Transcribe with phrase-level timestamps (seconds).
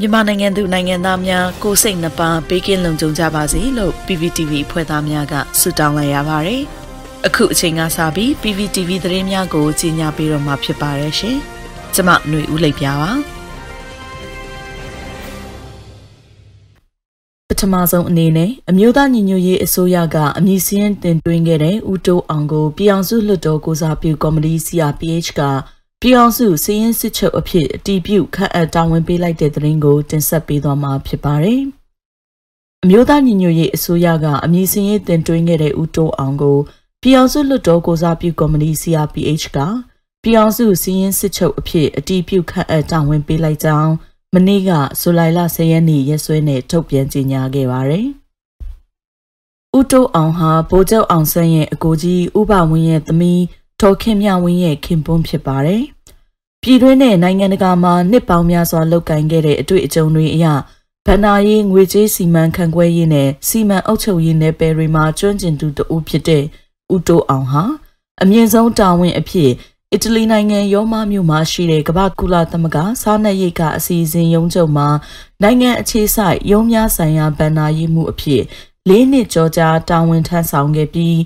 [0.00, 6.62] မြန်မာနိုင်ငံသူနိုင်ငံသားများကိုစိတ်နှပါဘေးကင်းလုံခြုံကြပါစေလို့ PPTV ဖွဲ့သားများကဆုတောင်းလိုက်ရပါတယ်။
[7.26, 11.36] အခုအချိန်ကစပြီး PPTV သတင်းများကိုကြီးညာပေးတော့မှာဖြစ်ပါတယ်ရှင်။
[11.94, 13.10] ကျမຫນွေဦးလိပ်ပြပါ
[17.48, 25.40] ပထမဆုံးအနေနဲ့အမျိုးသားညီညွတ်ရေးအစိုးရကအမည်စင်းတင်သွင်းခဲ့တဲ့ဦးတိုးအောင်ကိုပြည်အောင်စုလွှတ်တော်ကိုစားပြုကော်မတီ CRPH က
[26.02, 31.62] ပြည်အောင်စုစည်ရင်စစ်ချုပ်အဖြစ်အတီးပြုတ်ခန့်အပ်တာဝန်ပေးလိုက်တဲ့သတင်းကိုတင်ဆက်ပေးသွားမှာဖြစ်ပါတယ်။
[32.82, 36.58] အမျိုးသားညီညွတ်ရေးအစိုးရကအမည်စင်းရေးတင်သွင်းခဲ့တဲ့ဦးတိုးအောင်ကို
[37.02, 39.58] ပြည်အောင်စုလွှတ်တော်ကိုစားပြုကော်မတီ CRPH က
[40.22, 43.92] ပြည်အောင်စုစည်ရင်စစ်ချုပ်အဖြစ်အတီးပြုတ်ခန့်အပ်တာဝန်ပေးလိုက်ကြောင်း
[44.34, 44.70] မနေ့က
[45.00, 48.06] ဇူလိုင်လ10ရက်နေ့ရက်စွဲနဲ့ထုတ်ပြန်ကြေညာခဲ့ပါတယ်။
[49.78, 53.42] ဦးတိုးအောင်ဟာဗိုလ်ချုပ်အောင်ဆန်းရဲ့အကိုကြီးဥပဝင်းရဲ့သမီး
[53.80, 55.82] ဒေါ်ခင်မြဝင်းရဲ့ခင်ပွန်းဖြစ်ပါတယ်။
[56.62, 60.46] ပြည်တွင်းနဲ့နိုင်ငံတကာမှာနှစ်ပေါင်းများစွာလုပ်ကိုင်ခဲ့တဲ့အတွေ့အကြုံတွေအရ
[61.06, 66.44] ဗန္နာရေးငွေကြေးစီမံခန့်ခွဲရေးနဲ့စီမံအုပ်ချုပ်ရေးနယ်ပယ်တွေမှာကျွမ်းကျင်သူတဦးဖြစ်တဲ့
[66.94, 67.64] ဦးတိုးအောင်ဟာ
[68.22, 69.50] အမြင့်ဆုံးတာဝန်အဖြစ်
[69.92, 74.88] အီတလီနိုင်ငံရောမမြို့မှာရှိတဲ့ကမ္ဘာကုလသမဂ္ဂစားနပ်ရိက္ခာအစီအစဉ်ရုံးချုပ်မှာ
[75.42, 78.42] နိုင်ငံအခြေစိုက်ရုံးများဆိုင်ရာဗန္နာရေးမှုအဖြစ်
[78.88, 81.16] လေးနှစ်ကျော်ကြာတာဝန်ထမ်းဆောင်ခဲ့ပြီး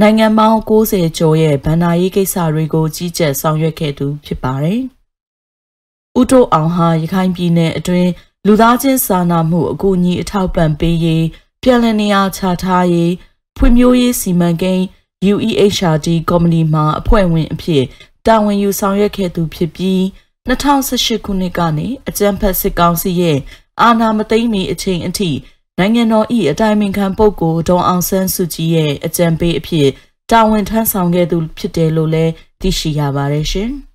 [0.00, 4.80] နိုင်ငံပေါင်း90ကျော်ရဲ့ဗန္နာရေးကိစ္စတွေကိုကြီးကြပ်ဆောင်ရွက်ခဲ့သူဖြစ်ပါတယ်။
[6.18, 8.10] ဦးတိုးအောင်ဟာရခိုင်ပြည်နယ်အတွင်း
[8.46, 11.24] လူသားချင်းစာနာမှုအကူအညီအထောက်ပံ့ပေးရေး
[11.62, 13.12] ပြည်လည်နေရာချထားရေး
[13.56, 14.84] ဖွံ့ဖြိုးရေးစီမံကိန်း
[15.32, 17.84] UEHRD ကော်မတီမှအဖွဲ့ဝင်အဖြစ်
[18.26, 20.00] တာဝန်ယူဆောင်ရွက်ခဲ့သူဖြစ်ပြီး
[20.48, 23.38] 2018ခုနှစ်ကနေအကြံဖက်စစ်ကောင်စီရဲ့
[23.80, 25.30] အာဏာမသိမ်းမီအချိန်အထိ
[25.78, 29.88] နိုင်ငံတော်၏အတိုင်ပင်ခံပုဂ္ဂိုလ်ဒေါအောင်ဆန်းစုကြည်ရဲ့အကြံပေးအဖြစ်
[30.30, 33.72] တာဝန်ထမ်းဆောင်ခဲ့သူဖြစ်တယ်လို့လည်းသိရှိရပါတယ်ရှင်။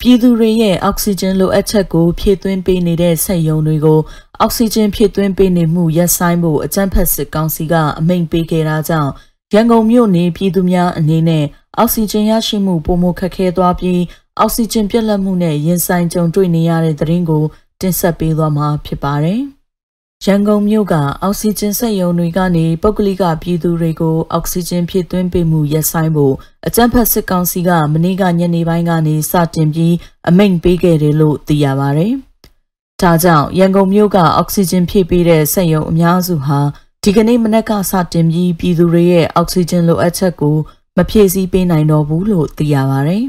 [0.00, 4.00] ပြည်သူတွေရဲ့အောက်ဆီဂျင်လိုအပ်ချက်ကိုဖြည့်သွင်းပေးနေတဲ့စက်ရုံတွေကို
[4.40, 9.12] အောက်ဆီဂျင်ဖြည့်သွင်းပေးနေမှုရပ်ဆိုင်းဖို့အကြံဖက်စစ်ကောင်စီကအမိန့်ပေးခဲ့တာကြောင့်
[9.54, 11.44] ရန်ကုန်မြို့နေပြည်သူများအနေနဲ့
[11.76, 14.02] အောက်ဆီဂျင်ရရှိမှုပုံမခက်ခဲသွားပြီး
[14.38, 17.44] အောက်ဆီဂျင်ပြတ်လတ်မှုနဲ့ရင်ဆိုင်ကြုံတွေ့နေရတဲ့သတင်းကို
[17.80, 19.40] တင်ဆက်ပေးသွားမှာဖြစ်ပါတယ်။
[20.24, 26.34] ရန်ကုန်မြို့ကအောက်ဆီဂျင်စက်ရုံတွေကနေပုဂ္ဂလိကပြည်သူတွေကိုအောက်ဆီဂျင်ဖြည့်သွင်းပေးမှုရပ်ဆိုင်းဖို့
[26.66, 29.94] အကြံဖက်စစ်ကောင်စီကမနေ့ကညနေပိုင်းကနေစတင်ပြီး
[30.28, 32.12] အမိန့်ပေးခဲ့တယ်လို့သိရပါတယ်။
[33.00, 36.60] ဒါကြောင့်ရန်ကုန်မြို့ကအောက်ဆီဂျင်ဖြည့်ပေးတဲ့စက်ရုံအများစုဟာ
[37.04, 40.56] ဒီကနေ့မနက်ကစတင်ပြီးပြည်သူတွေရဲ့အောက်ဆီဂျင်လိုအပ်ချက်ကို
[40.96, 43.24] မဖြည့်ဆည်းပေးနိုင်တော့ဘူးလို့သိရပါတယ်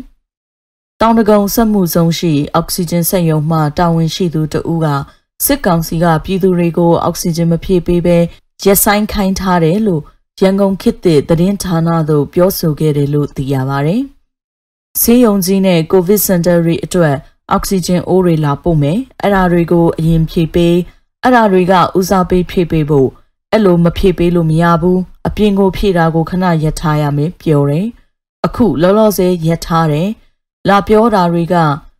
[1.01, 4.87] ။တောင်တကုံစက်မှုဆုံးရှိအောက်ဆီဂျင်စက်ရုံမှတာဝန်ရှိသူတဦးက
[5.45, 8.17] စစ်ကောင်စီကပြည်သူတွေကိုအောက်ဆီဂျင်မဖြည့်ပေးဘဲ
[8.63, 10.01] ရက်ဆိုင်ခိုင်းထားတယ်လို့
[10.41, 14.01] ရန်ကုန်ခေတ်သစ်သတင်းဌာနသို့ပြောဆိုခဲ့တယ်လို့သိရပါတယ်။
[15.01, 17.15] ဆေးရုံကြီးနဲ့ကိုဗစ်စင်တာတွေအတွက်
[17.51, 20.75] အောက်ဆီဂျင်အိုးတွေလာပို့မယ်။အဲ့ဒါတွေကိုအရင်ဖြည့်ပေး
[21.23, 23.09] အဲ့ဒါတွေကဦးစားပေးဖြည့်ပေးဖို့
[23.51, 27.87] အဲ့လိုမဖြည့်ပေးလို့မရဘူးအပြင်ကိုဖြည့်တာကိုခဏရက်ထားရမယ်ပြောတယ်
[28.45, 30.09] အခုလောလောဆယ်ရက်ထားတယ်
[30.69, 31.55] လာပြောတာတွေက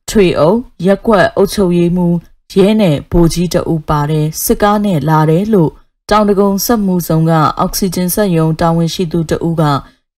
[0.10, 2.16] ထွေအုပ်ရက်ကွက်အုပ်ချုပ်ရေးမှူး
[2.54, 5.72] ရဲနဲ့ဗိုလ်ကြီးတအူပါတယ်စစ်ကားနဲ့လာတယ်လို့
[6.10, 9.64] တောင်တကုံစက်မှုဆောင်ကအောက်ဆီဂျင်စက်ရုံတာဝန်ရှိသူတအူက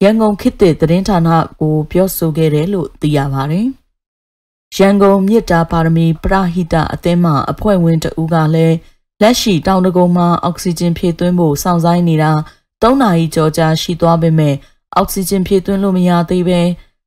[0.04, 3.68] ရန်ကုန်ခေတ်သစ်သတင်းဌာနကိုပြောဆိုခဲ့တယ်လို့သိရပါတယ်
[4.78, 8.76] ရန်ကုန်မြစ်တာပါရမီပရဟိတအသင်းမှအဖွဲ့ဝင်တဦးကလည်း
[9.22, 12.32] လက်ရှိတောင်တကုံမှာအောက်ဆီဂျင်ဖြည့်သွင်းဖို့စောင့်ဆိုင်းနေတာ
[12.82, 14.56] 3နာရီကျော်ကြာရှိသွားပေမဲ့
[14.96, 16.62] အောက်ဆီဂျင်ဖြည့်သွင်းလို့မရသေးပဲ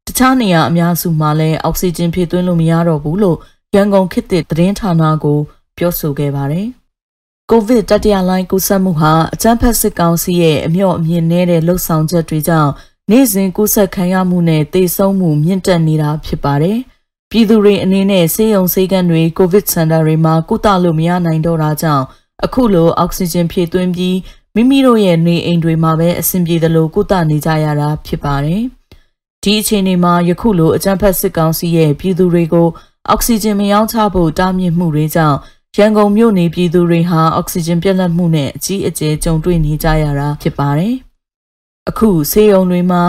[0.07, 3.39] တခြားနေရာအများစုမှာလည်းအောက်ဆီဂျင်ဖြည့်သွင်းလို့မရတော့ဘူးလို့
[3.75, 5.39] ရန်ကုန်ခေတ်သစ်သတင်းဌာနကို
[5.79, 6.67] ပြောဆိုခဲ့ပါတယ်။
[7.51, 12.73] ကိုဗစ်တတိယလိုင်းကူးစက်မှုဟာအကြမ်းဖက်စစ်ကောင်စီရဲ့အမြော့အမြင့်နေတဲ့လှုပ်ဆောင်ချက်တွေကြောင့်
[13.11, 16.79] နေ့စဉ်ကူးစက်ခံရမှုနဲ့သေဆုံးမှုမြင့်တက်နေတာဖြစ်ပါတယ်။
[17.37, 22.05] ပြည်သူတွေအနေနဲ့ဆေးရုံဆေးကန်းတွေကိုဗစ်စင်တာတွေမှာကုသလို့မရနိုင်တော့တာကြောင့်
[22.45, 24.17] အခုလိုအောက်ဆီဂျင်ဖြည့်သွင်းပြီး
[24.55, 28.63] မိမိတို့ရဲ့နေအိမ်တွေမှာပဲအဆင်ပြေသလိုကုသနေကြရတာဖြစ်ပါတယ်။
[29.43, 32.69] ဒီအခြေအနေမှာယခုလိုအကြံဖက်စစ်ကောင်စီရဲ့ပြည်သူတွေကို
[33.09, 35.39] အောက်ဆီဂျင်မရောင်းချဖို့တားမြစ်မှုတွေကြောင့်
[35.77, 40.95] ရန်ကုန်မြို့နေပြည်သူတွေဟာအောက်ဆီဂျင်ပြတ်လတ်မှုနဲ့အကြီးအကျယ်ကြုံတွေ့နေကြရတာဖြစ်ပါတယ်။
[41.89, 43.03] အခုဆေးရုံတွေမှာ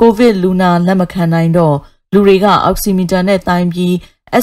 [0.00, 1.76] ကိုဗစ်လူနာလက်မခံနိုင်တော့
[2.14, 3.92] လူတွေကအောက်ဆီမီတာနဲ့တိုင်းပြီး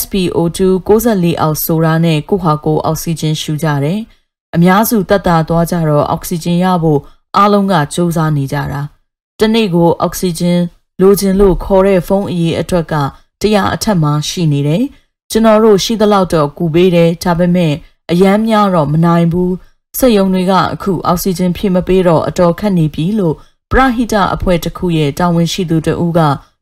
[0.02, 4.00] SpO2 64အောက်ဆိုတာနဲ့ကိုဟာကိုအောက်ဆီဂျင်ရှူကြတယ်။
[4.56, 7.00] အများစုတက်တာသွားကြတော့အောက်ဆီဂျင်ရဖို့
[7.38, 8.82] အားလုံးကစူးစမ်းနေကြတာ။
[9.40, 10.60] တနေ့ကိုအောက်ဆီဂျင်
[11.02, 12.94] လိုချင်လို့ခေါ်တဲ့ဖုန်းအရေးအတွက်က
[13.42, 14.84] တရားအထက်မှာရှိနေတယ်။
[15.32, 17.74] ကျွန်တော်တို့ရှိသလောက်တော့ကူပေးတယ်ဒါပေမဲ့
[18.12, 19.52] အရန်များတော့မနိုင်ဘူး။
[19.98, 23.36] စက်ယုံတွေကအခုအောက်ဆီဂျင်ဖြည့်မပေးတော့အတော်ခက်နေပြီလို့
[23.72, 26.20] ပရဟိတအဖွဲ့တစ်ခုရဲ့တာဝန်ရှိသူတဦးက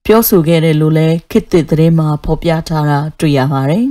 [0.09, 3.85] ပြောဆိုခဲ့တယ်လို့လည်းခေတ်သစ်သတင်းမှာဖော်ပြထားတာတွေ့ရပါတယ်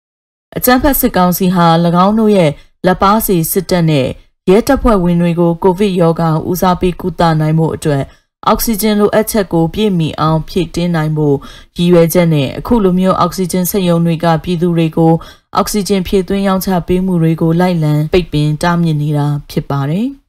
[0.56, 1.66] ။အကြမ်းဖက်စစ်ကောင်စီဟာ၎
[2.06, 2.50] င်းတို့ရဲ့
[2.86, 4.08] လက်ပါစီစစ်တပ်နဲ့
[4.50, 8.02] ရဲတပ်ဖွဲ့ဝင်တွေကိုကိုဗစ်ရောဂါဦးစားပေးကုသနိုင်မှုအတွက်
[8.46, 11.36] အောက်ဆီဂျင်လိုအပ်ချက်ကိုပြည့်မီအောင်ဖြည့်တင်းနိုင်ဖို့
[11.76, 15.12] ရည်ရွယ်ချက်နဲ့အခုလိုမျိုးအောက်ဆီဂျင်စက်ရုံတွေကပြည်သူတွေကို
[15.56, 20.08] အောက်ဆီဂျင်ဖြည့်သွင်းရောင်းချပေးမှုတွေကိုလိုက်လံပိတ်ပင်တားမြစ်နေတာဖြစ်ပါတယ်။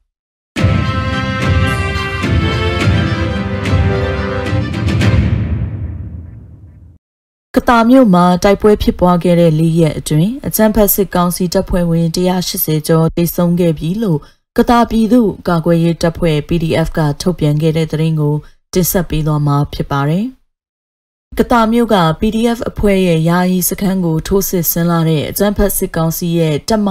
[7.56, 14.18] ကတာမြို့မှာတိုက်ပွဲဖြစ်ပွားခဲ့တဲ့၄ရက်အတွင်းအကြမ်းဖက်စစ်ကောင်စီတပ်ဖွဲ့ဝင်180ကျော်တိုက်ဆုံခဲ့ပြီလို့
[14.58, 18.34] ကတာပြည်သူကာကွယ်ရေးတပ်ဖွဲ့ PDF ကထုတ်ပြန်ခဲ့တဲ့သတင်းကို
[18.72, 20.26] တင်ဆက်ပေးသွားမှာဖြစ်ပါတယ်။
[21.38, 26.88] ကတာမြို့က PDF အဖွဲ့ရဲ့ယာယီစခန်းကိုထိုးစစ်ဆင်လာတဲ့အကြမ်းဖက်စစ်ကောင်စီရဲ့တပ်မ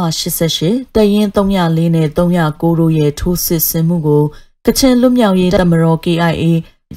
[0.51, 4.23] 88တရင်304နဲ့309တို့ရဲ့ထိုးစစ်ဆင်မှုကို
[4.65, 6.43] ကချင်လွတ်မြောက်ရေးတပ်မတော် KIA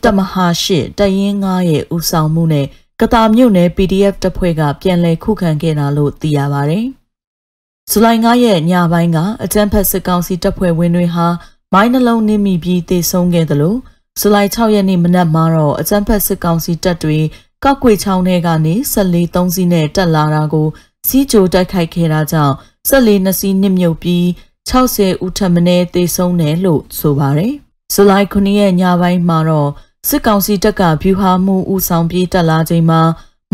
[0.05, 2.67] တပ်မဟာ8တရင်9ရဲ့ဦးဆောင်မှုနဲ့
[3.01, 6.87] ကတာမြို့နယ် PDF တပ်ဖွဲ့ကပြန်လည်ခုခံခဲ့တာလို့သိရပါတယ်။
[7.91, 11.27] ဇူလိုင်9ရက်ညပိုင်းကအကြမ်းဖက်စစ်ကောင်စီတပ်ဖွဲ့ဝင်တွေဟာ
[11.73, 13.79] မိုင်းနှလုံးနင်းမိပြီးတေဆုံးခဲ့တယ်လို့
[14.21, 17.19] ဇူလိုင်6ရက်နေ့မနက်မှာတော့အကြမ်းဖက်စစ်ကောင်စီတပ်တွေ
[17.65, 20.67] ကောက်ကွေချောင်းထဲကနေ14 3စီးနဲ့တက်လာတာကို
[21.09, 22.55] စီးကြိုတိုက်ခိုက်ခဲ့တာကြောင့်
[22.91, 24.25] 14နှစ်စီးနစ်မြုပ်ပြီး
[24.71, 25.61] 60ဦးထပ်မံ
[25.95, 27.53] တေဆုံးတယ်လို့ဆိုပါတယ်။
[27.95, 29.71] ဇူလိုင်9ရက်ညပိုင်းမှာတော့
[30.09, 33.01] စစ်ကောင်စီတပ်ကဗျူဟာမှုဦးဆောင်ပြေးတက်လာချိန်မှာ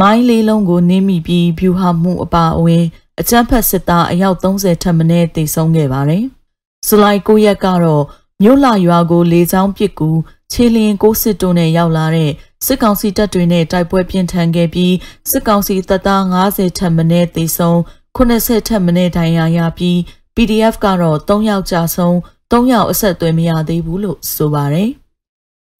[0.01, 2.85] မိုင်းလေးလုံးကိုနင်းမိပြီးဗျူဟာမှုအပါအဝင်
[3.21, 5.05] အကြမ်းဖက်စစ်သားအယောက်30ထပ်မံ
[5.37, 6.25] တေဆုံးခဲ့ပါတယ်။
[6.87, 8.05] ဇူလိုင်9ရက်ကတော့
[8.43, 10.11] မြို့လာရွာကိုလေကြောင်းပစ်ကူ
[10.53, 12.31] ခြေလျင်ကိုစစ်တုံးနဲ့ရောက်လာတဲ့
[12.67, 14.95] စစ်ကောင်စီတပ်တွေနဲ့တိုက်ပွဲပြင်းထန်ခဲ့ပြီး
[15.31, 17.05] စစ်ကောင်စီတပ်သား90ထပ်မံ
[17.37, 17.77] တေဆုံး
[18.17, 19.97] 80ထပ်မံဒဏ်ရာရပြီး
[20.35, 22.15] PDF ကတော့3ယောက်ကြာဆုံး
[22.51, 24.91] 3ယောက်အဆက်အသွယ်မရသေးဘူးလို့ဆိုပါတယ်။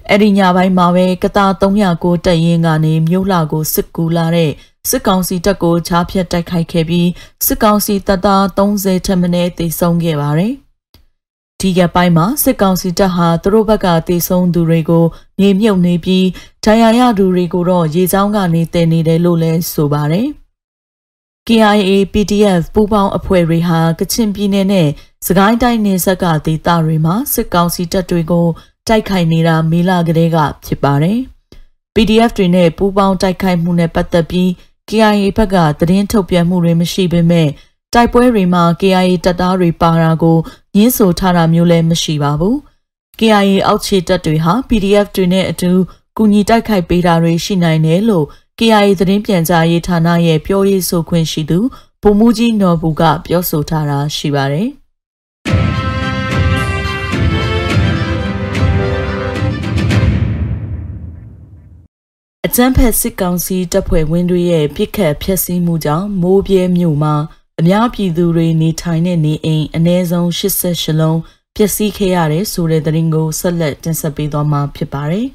[0.09, 4.53] အဲ့ဒီညပိုင်းမှာပဲကတာ309တက်ရင်ကနေမြို့လာကိုစစ်ကူလာတဲ့
[4.89, 7.09] စစ်ကောင်စီတပ်ကိုချားဖြတ်တိုက်ခိုက်ခဲ့ပြီး
[7.47, 10.55] စစ်ကောင်စီတပ်သား30ထက်မနည်းသေဆုံးခဲ့ပါတယ်။
[11.61, 15.05] ဒီကပိုင်းမှာစစ်ကောင်စီတပ်ဟာသူတို့ဘက်ကသေဆုံးသူတွေကို
[15.39, 16.27] မြေမြုပ်နေပြီး
[16.65, 20.29] ဒဏ်ရာရသူတွေကိုတော့ရေချောင်းကနေတည်နေတယ်လို့လည်းဆိုပါတယ်။
[21.49, 24.89] KIA PDF ပူးပေါင်းအဖွဲ့တွေဟာကချင်ပြည်နယ်နဲ့
[25.27, 28.47] စကိုင်းတိုင်းနယ်စပ်ကဒေသတွေမှာစစ်ကောင်စီတပ်တွေကို
[28.89, 31.19] တိုက်ခိုက်နေတာမေလကလေးကဖြစ်ပါတယ်။
[31.95, 34.49] PDF တွေနဲ့ပူးပေါင်းတိုက်ခိုက်မှုနဲ့ပတ်သက်ပြီး
[34.89, 37.49] KIA ဘက်ကသတင်းထုတ်ပြန်မှုတွေမရှိပေမဲ့
[37.95, 40.39] တိုက်ပွဲတွေမှာ KIA တပ်သားတွေပါတာကို
[40.75, 42.57] ညှင်းဆိုထားတာမျိုးလည်းမရှိပါဘူး။
[43.19, 45.73] KIA အောက်ခြေတပ်တွေဟာ PDF တွေနဲ့အတူ
[46.17, 48.27] ကူညီတိုက်ခိုက်ပေးတာတွေရှိနိုင်တယ်လို့
[48.59, 51.59] KIA သတင်းပြန်ကြားရေးဌာနရဲ့ပြောရေးဆိုခွင့်ရှိသူ
[52.03, 54.69] ဗိုလ်မှူးကြီးနော်ဘူးကပြောဆိုထားတာရှိပါတယ်။
[62.57, 67.15] ကြမ်းဖက်စစ်ကောင်စီတပ်ဖွဲ့ဝင်တွေရဲ့ပြစ်ခတ်ဖျက်ဆီးမှုကြောင့်မိုးပြဲမြို့မှာ
[67.61, 71.19] အများပြည်သူတွေနေထိုင်တဲ့နေအိမ်အနည်းဆုံး88လုံး
[71.57, 75.27] ပျက်စီးခဲ့ရတယ်ဆိုတဲ့သတင်းကိုဆက်လက်တင်ဆက်ပေးသွားမှာဖြစ်ပါတယ်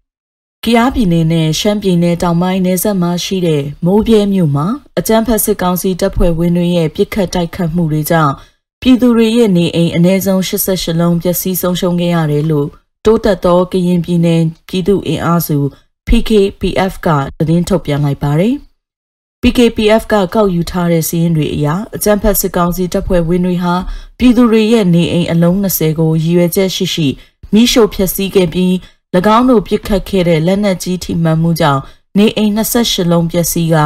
[0.64, 4.66] ။ကြားပြည်နယ်နဲ့ရှမ်းပြည်နယ်တောင်ပိုင်းနယ်စပ်မှာရှိတဲ့မိုးပြဲမြို့မှာ
[4.98, 8.34] အကြမ်းဖက်စစ်ကောင်စီတပ်ဖွဲ့ဝင်တွေရဲ့ပြစ်ခတ်တိုက်ခတ်မှုတွေကြောင့်
[8.82, 12.68] ပြည်သူတွေရဲ့နေအိမ်အနည်းဆုံး88လုံးပျက်စီးဆုံးရှုံးခဲ့ရတယ်လို့
[13.04, 15.58] တိုးတက်သောကရင်ပြည်နယ်ပြည်သူ့အင်အားစု
[16.08, 18.54] PKPF ကသတင်းထုတ်ပြန်လိုက်ပါတယ်။
[19.42, 23.74] PKPF ကကောက်ယူထားတဲ့စီးရင်တွေအရအကြမ်းဖက်စစ်ကောင်စီတပ်ဖွဲ့ဝင်တွေဟာ
[24.18, 27.08] ပြည်သူတွေရဲ့နေအိမ်အလုံး20ကိုရည်ရွယ်ချက်ရှိရှိ
[27.52, 28.72] မိရှို့ဖျက်ဆီးခဲ့ပြီး၎
[29.36, 31.82] င်းတို့ပြစ်ခတ်ခဲ့တဲ့လက်နက်ကြီးထိမှန်မှုကြောင့်
[32.18, 33.76] နေအိမ်28လုံးပျက်စီးက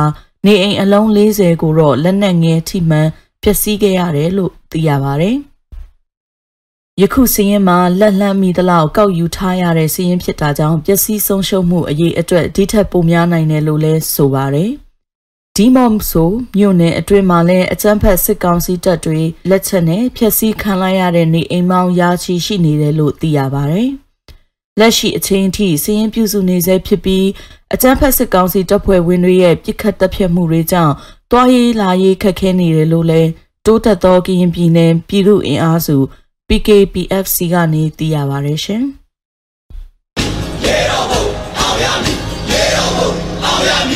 [0.47, 3.09] နေအိမ်အလုံး40ကိုတော့လက်နက်ငယ်ထိမှန်
[3.43, 5.37] ပျက်စီးခဲ့ရတယ်လို့သိရပါတယ်။
[7.03, 14.71] ယခုစည်ရင်မှာလက်လန်းမိသလောက်ကောက်ယူထားရတဲ့စည်ရင်ဖြစ်တာကြောင့်ပျက်စီးဆုံးရှုံးမှုအရေးအတွက်ဒီထက်ပိုများနိုင်တယ်လို့လည်းဆိုပါတယ်။
[15.57, 23.91] ဒီမော့ဆိုမြို့နယ်အတွင်းမှာလည်းအကြမ်းဖက်စစ်ကောင်စီတပ်တွေလက်ချက်နဲ့ဖျက်ဆီးခံလိုက်ရတဲ့နေအိမ်မောင်ရာချီရှိနေတယ်လို့သိရပါတယ်။
[24.81, 27.27] လက်ရှိအချိန်ထိစည်ရင်ပြုစုနေဆဲဖြစ်ပြီး
[27.75, 30.95] အကြမ်းဖက်စစ်ကောင်စီတပ်ဖွဲ့ဝင်တွေရဲ့ပြစ်ခတ်တပ်ဖြတ်မှုတွေကြောင့်
[31.31, 33.31] တွားရေးလာရေးခက်ခဲနေတယ်လို့လည်း
[33.67, 35.97] တိုးတက်သောကရင်ပြည်နယ်ပြည်သူ့အင်အားစု
[36.51, 38.85] PKPFC ကနေသိရပါတယ်ရှင်။
[40.65, 41.23] ရေတော်ဘုံ
[41.59, 42.19] အောင်ရမည်
[42.51, 43.11] ရေတော်ဘုံ
[43.45, 43.91] အောင်ရမ